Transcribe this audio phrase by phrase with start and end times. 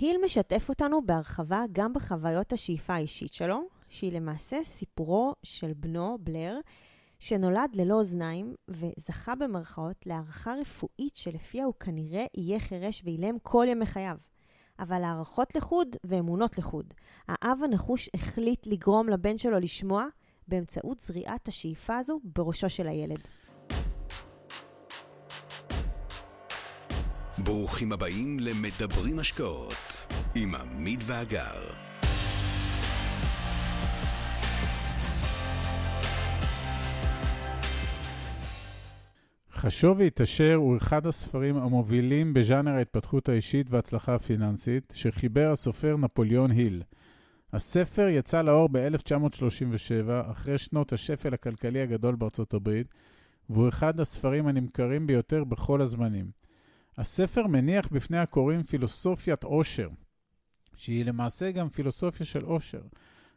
[0.00, 6.58] היל משתף אותנו בהרחבה גם בחוויות השאיפה האישית שלו, שהיא למעשה סיפורו של בנו, בלר,
[7.18, 13.86] שנולד ללא אוזניים וזכה במרכאות להערכה רפואית שלפיה הוא כנראה יהיה חירש ואילם כל ימי
[13.86, 14.16] חייו.
[14.78, 16.94] אבל הערכות לחוד ואמונות לחוד.
[17.28, 20.06] האב הנחוש החליט לגרום לבן שלו לשמוע
[20.48, 23.28] באמצעות זריעת השאיפה הזו בראשו של הילד.
[27.46, 31.70] ברוכים הבאים למדברים השקעות עם עמית ואגר.
[39.52, 46.82] חשוב והתעשר הוא אחד הספרים המובילים בז'אנר ההתפתחות האישית וההצלחה הפיננסית, שחיבר הסופר נפוליאון היל.
[47.52, 52.86] הספר יצא לאור ב-1937, אחרי שנות השפל הכלכלי הגדול בארצות הברית,
[53.50, 56.45] והוא אחד הספרים הנמכרים ביותר בכל הזמנים.
[56.98, 59.88] הספר מניח בפני הקוראים פילוסופיית עושר,
[60.76, 62.82] שהיא למעשה גם פילוסופיה של עושר,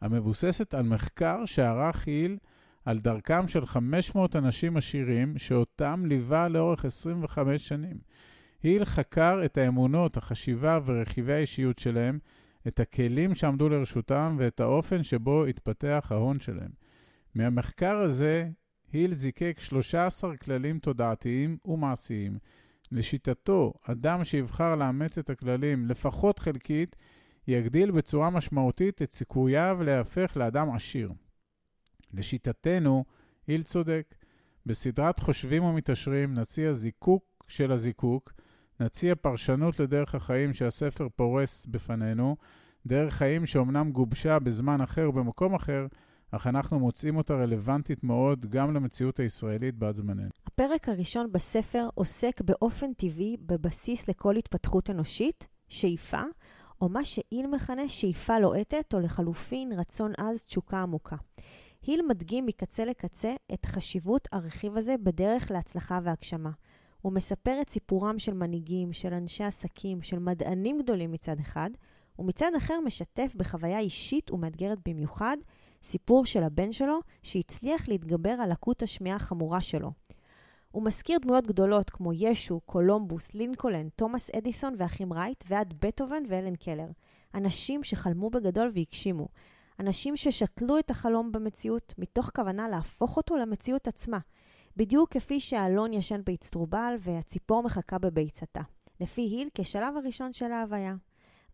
[0.00, 2.38] המבוססת על מחקר שערך היל
[2.84, 7.96] על דרכם של 500 אנשים עשירים, שאותם ליווה לאורך 25 שנים.
[8.62, 12.18] היל חקר את האמונות, החשיבה ורכיבי האישיות שלהם,
[12.68, 16.70] את הכלים שעמדו לרשותם ואת האופן שבו התפתח ההון שלהם.
[17.34, 18.48] מהמחקר הזה,
[18.92, 22.38] היל זיקק 13 כללים תודעתיים ומעשיים.
[22.92, 26.96] לשיטתו, אדם שיבחר לאמץ את הכללים לפחות חלקית,
[27.48, 31.12] יגדיל בצורה משמעותית את סיכוייו להפך לאדם עשיר.
[32.14, 33.04] לשיטתנו,
[33.46, 34.14] היל צודק.
[34.66, 38.32] בסדרת חושבים ומתעשרים נציע זיקוק של הזיקוק,
[38.80, 42.36] נציע פרשנות לדרך החיים שהספר פורס בפנינו,
[42.86, 45.86] דרך חיים שאומנם גובשה בזמן אחר ובמקום אחר,
[46.34, 50.28] אך אנחנו מוצאים אותה רלוונטית מאוד גם למציאות הישראלית בת זמננו.
[50.46, 56.22] הפרק הראשון בספר עוסק באופן טבעי בבסיס לכל התפתחות אנושית, שאיפה,
[56.80, 61.16] או מה שאיל מכנה שאיפה לוהטת, או לחלופין רצון עז תשוקה עמוקה.
[61.82, 66.50] היל מדגים מקצה לקצה את חשיבות הרכיב הזה בדרך להצלחה והגשמה.
[67.00, 71.70] הוא מספר את סיפורם של מנהיגים, של אנשי עסקים, של מדענים גדולים מצד אחד,
[72.18, 75.36] ומצד אחר משתף בחוויה אישית ומאתגרת במיוחד,
[75.82, 79.92] סיפור של הבן שלו שהצליח להתגבר על לקות השמיעה החמורה שלו.
[80.70, 86.56] הוא מזכיר דמויות גדולות כמו ישו, קולומבוס, לינקולן, תומאס אדיסון ואחים רייט, ועד בטהובן ואלן
[86.56, 86.88] קלר.
[87.34, 89.28] אנשים שחלמו בגדול והגשימו.
[89.80, 94.18] אנשים ששתלו את החלום במציאות מתוך כוונה להפוך אותו למציאות עצמה,
[94.76, 98.60] בדיוק כפי שהאלון ישן באצטרובל והציפור מחכה בביצתה.
[99.00, 100.94] לפי היל כשלב הראשון של ההוויה.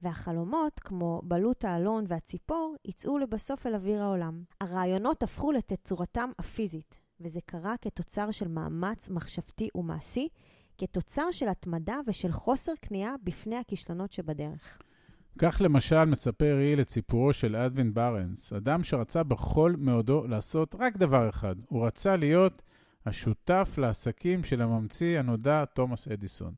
[0.02, 4.42] והחלומות, כמו בלוט האלון והציפור, יצאו לבסוף אל אוויר העולם.
[4.60, 10.28] הרעיונות הפכו לתצורתם הפיזית, וזה קרה כתוצר של מאמץ מחשבתי ומעשי,
[10.78, 14.78] כתוצר של התמדה ושל חוסר כניעה בפני הכישלונות שבדרך.
[15.38, 20.96] כך למשל מספר היל את סיפורו של אדווין ברנס, אדם שרצה בכל מאודו לעשות רק
[20.96, 22.62] דבר אחד, הוא רצה להיות
[23.06, 26.54] השותף לעסקים של הממציא הנודע תומאס אדיסון.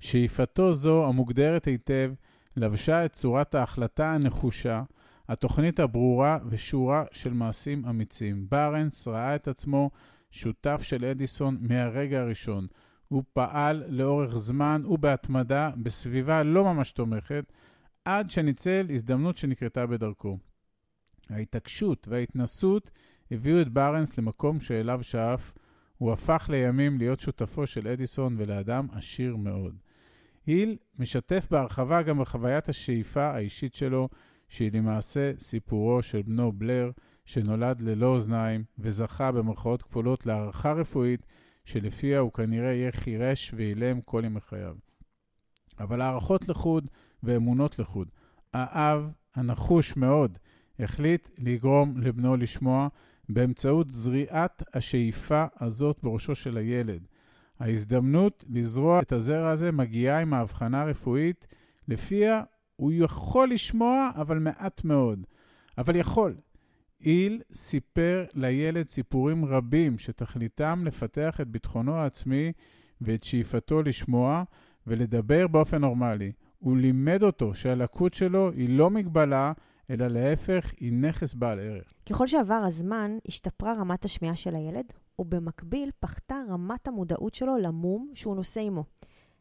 [0.00, 2.12] שאיפתו זו, המוגדרת היטב,
[2.56, 4.82] לבשה את צורת ההחלטה הנחושה,
[5.28, 8.46] התוכנית הברורה ושורה של מעשים אמיצים.
[8.48, 9.90] ברנס ראה את עצמו
[10.30, 12.66] שותף של אדיסון מהרגע הראשון.
[13.08, 17.52] הוא פעל לאורך זמן ובהתמדה בסביבה לא ממש תומכת,
[18.04, 20.38] עד שניצל הזדמנות שנקרתה בדרכו.
[21.30, 22.90] ההתעקשות וההתנסות
[23.30, 25.52] הביאו את ברנס למקום שאליו שאף,
[25.98, 29.76] הוא הפך לימים להיות שותפו של אדיסון ולאדם עשיר מאוד.
[30.48, 34.08] היל משתף בהרחבה גם בחוויית השאיפה האישית שלו,
[34.48, 36.90] שהיא למעשה סיפורו של בנו בלר,
[37.24, 41.26] שנולד ללא אוזניים וזכה במרכאות כפולות להערכה רפואית,
[41.64, 44.76] שלפיה הוא כנראה יהיה חירש ואילם כל ימי חייו.
[45.80, 46.86] אבל הערכות לחוד
[47.22, 48.08] ואמונות לחוד.
[48.54, 50.38] האב, הנחוש מאוד,
[50.78, 52.88] החליט לגרום לבנו לשמוע
[53.28, 57.06] באמצעות זריעת השאיפה הזאת בראשו של הילד.
[57.60, 61.46] ההזדמנות לזרוע את הזרע הזה מגיעה עם ההבחנה הרפואית,
[61.88, 62.42] לפיה
[62.76, 65.26] הוא יכול לשמוע, אבל מעט מאוד.
[65.78, 66.36] אבל יכול.
[67.04, 72.52] איל סיפר לילד סיפורים רבים שתכליתם לפתח את ביטחונו העצמי
[73.00, 74.42] ואת שאיפתו לשמוע
[74.86, 76.32] ולדבר באופן נורמלי.
[76.58, 79.52] הוא לימד אותו שהלקות שלו היא לא מגבלה,
[79.90, 81.92] אלא להפך, היא נכס בעל ערך.
[82.10, 88.36] ככל שעבר הזמן, השתפרה רמת השמיעה של הילד, ובמקביל פחתה רמת המודעות שלו למום שהוא
[88.36, 88.84] נושא עמו.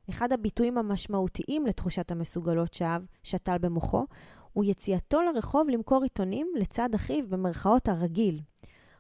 [0.10, 4.06] אחד הביטויים המשמעותיים לתחושת המסוגלות שאב שתל במוחו,
[4.54, 8.42] הוא יציאתו לרחוב למכור עיתונים לצד אחיו במרכאות הרגיל.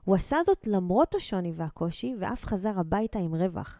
[0.03, 3.79] הוא עשה זאת למרות השוני והקושי, ואף חזר הביתה עם רווח.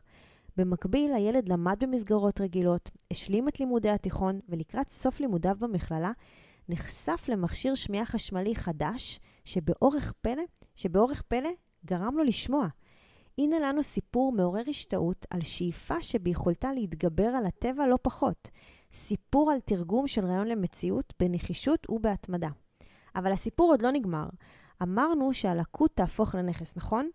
[0.58, 6.12] במקביל, הילד למד במסגרות רגילות, השלים את לימודי התיכון, ולקראת סוף לימודיו במכללה,
[6.70, 10.44] נחשף למכשיר שמיעה חשמלי חדש, שבאורך פלא,
[10.76, 11.50] שבאורך פלא
[11.86, 12.68] גרם לו לשמוע.
[13.38, 18.50] הנה לנו סיפור מעורר השתאות על שאיפה שביכולתה להתגבר על הטבע לא פחות.
[18.94, 22.50] סיפור על תרגום של רעיון למציאות בנחישות ובהתמדה.
[23.16, 24.28] אבל הסיפור עוד לא נגמר.
[24.84, 27.10] אמרנו שהלקות תהפוך לנכס, נכון?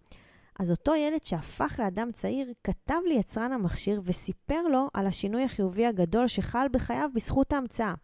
[0.58, 6.26] אז אותו ילד שהפך לאדם צעיר, כתב ליצרן המכשיר וסיפר לו על השינוי החיובי הגדול
[6.26, 7.94] שחל בחייו בזכות ההמצאה.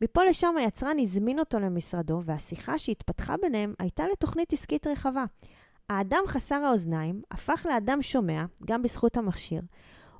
[0.00, 5.24] מפה לשם היצרן הזמין אותו למשרדו, והשיחה שהתפתחה ביניהם הייתה לתוכנית עסקית רחבה.
[5.90, 9.62] האדם חסר האוזניים הפך לאדם שומע, גם בזכות המכשיר,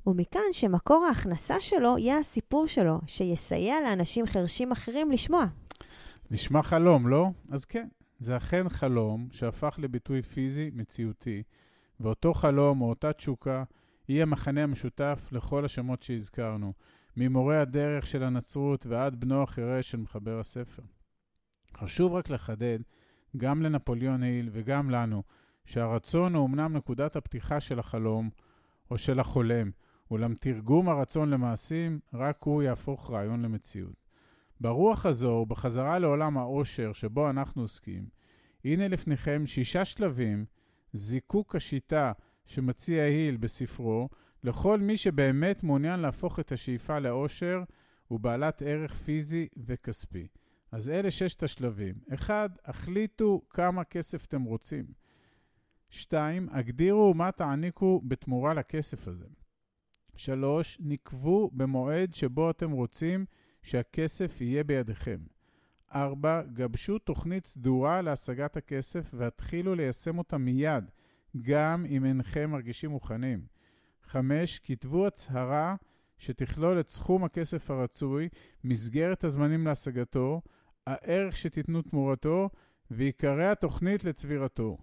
[0.06, 5.44] ומכאן שמקור ההכנסה שלו יהיה הסיפור שלו, שיסייע לאנשים חרשים אחרים לשמוע.
[6.30, 7.26] נשמע חלום, לא?
[7.50, 7.88] אז כן,
[8.18, 11.42] זה אכן חלום שהפך לביטוי פיזי מציאותי,
[12.00, 13.64] ואותו חלום או אותה תשוקה
[14.08, 16.72] היא המכנה המשותף לכל השמות שהזכרנו,
[17.16, 20.82] ממורה הדרך של הנצרות ועד בנו החירש של מחבר הספר.
[21.76, 22.78] חשוב רק לחדד,
[23.36, 25.22] גם לנפוליאון היל וגם לנו,
[25.64, 28.30] שהרצון הוא אמנם נקודת הפתיחה של החלום
[28.90, 29.70] או של החולם,
[30.10, 34.04] אולם תרגום הרצון למעשים, רק הוא יהפוך רעיון למציאות.
[34.60, 38.06] ברוח הזו ובחזרה לעולם העושר שבו אנחנו עוסקים,
[38.64, 40.44] הנה לפניכם שישה שלבים,
[40.92, 42.12] זיקוק השיטה
[42.46, 44.08] שמציע היל בספרו,
[44.44, 47.62] לכל מי שבאמת מעוניין להפוך את השאיפה לאושר
[48.10, 50.26] ובעלת ערך פיזי וכספי.
[50.72, 51.94] אז אלה ששת השלבים.
[52.14, 54.84] אחד, החליטו כמה כסף אתם רוצים.
[55.94, 59.26] שתיים, הגדירו מה תעניקו בתמורה לכסף הזה.
[60.16, 63.24] שלוש, נקבו במועד שבו אתם רוצים
[63.62, 65.18] שהכסף יהיה בידיכם.
[65.94, 70.90] ארבע, גבשו תוכנית סדורה להשגת הכסף והתחילו ליישם אותה מיד,
[71.42, 73.46] גם אם אינכם מרגישים מוכנים.
[74.02, 75.76] חמש, כתבו הצהרה
[76.18, 78.28] שתכלול את סכום הכסף הרצוי,
[78.64, 80.42] מסגרת הזמנים להשגתו,
[80.86, 82.50] הערך שתיתנו תמורתו
[82.90, 84.78] ועיקרי התוכנית לצבירתו.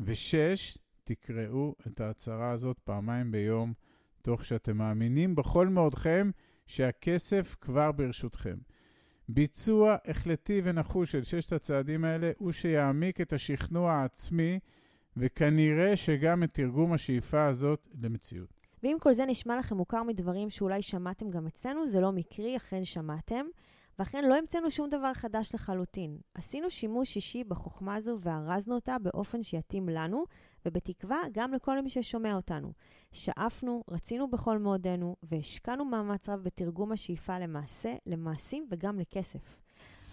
[0.00, 3.72] ושש, תקראו את ההצהרה הזאת פעמיים ביום,
[4.22, 6.30] תוך שאתם מאמינים בכל מאודכם
[6.66, 8.56] שהכסף כבר ברשותכם.
[9.28, 14.58] ביצוע החלטי ונחוש של ששת הצעדים האלה הוא שיעמיק את השכנוע העצמי,
[15.16, 18.64] וכנראה שגם את תרגום השאיפה הזאת למציאות.
[18.82, 22.84] ואם כל זה נשמע לכם מוכר מדברים שאולי שמעתם גם אצלנו, זה לא מקרי, אכן
[22.84, 23.46] שמעתם.
[23.98, 26.18] ואכן לא המצאנו שום דבר חדש לחלוטין.
[26.34, 30.24] עשינו שימוש אישי בחוכמה הזו וארזנו אותה באופן שיתאים לנו,
[30.66, 32.72] ובתקווה גם לכל מי ששומע אותנו.
[33.12, 39.56] שאפנו, רצינו בכל מאודנו, והשקענו מאמץ רב בתרגום השאיפה למעשה, למעשים וגם לכסף.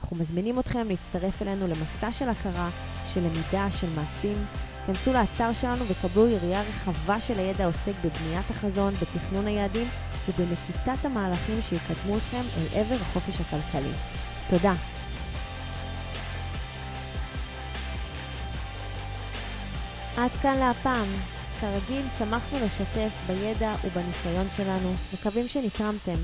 [0.01, 2.69] אנחנו מזמינים אתכם להצטרף אלינו למסע של הכרה,
[3.05, 4.37] של למידה, של מעשים.
[4.87, 9.87] כנסו לאתר שלנו וקבלו יריעה רחבה של הידע העוסק בבניית החזון, בתכנון היעדים
[10.27, 13.91] ובנקיטת המהלכים שיקדמו אתכם אל עבר החופש הכלכלי.
[14.49, 14.73] תודה.
[20.17, 21.07] עד כאן להפעם.
[21.61, 26.17] כרגיל, שמחנו לשתף בידע ובניסיון שלנו, מקווים שנתרמתם.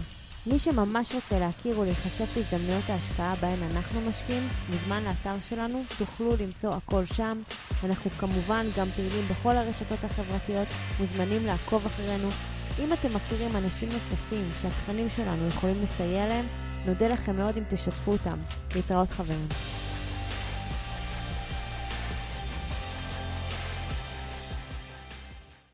[0.46, 6.74] מי שממש רוצה להכיר ולהיחשף להזדמנויות ההשקעה בהן אנחנו משקיעים, מוזמן לאתר שלנו, תוכלו למצוא
[6.74, 7.42] הכל שם.
[7.86, 10.68] אנחנו כמובן גם פעילים בכל הרשתות החברתיות,
[11.00, 12.30] מוזמנים לעקוב אחרינו.
[12.80, 16.46] אם אתם מכירים אנשים נוספים שהתכנים שלנו יכולים לסייע להם,
[16.86, 18.38] נודה לכם מאוד אם תשתפו אותם.
[18.76, 19.48] להתראות חברים.